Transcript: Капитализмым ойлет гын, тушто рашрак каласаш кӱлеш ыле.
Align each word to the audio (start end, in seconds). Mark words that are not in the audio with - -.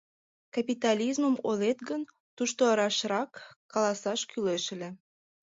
Капитализмым 0.55 1.35
ойлет 1.49 1.79
гын, 1.89 2.01
тушто 2.37 2.63
рашрак 2.79 3.31
каласаш 3.71 4.21
кӱлеш 4.29 4.63
ыле. 4.75 4.89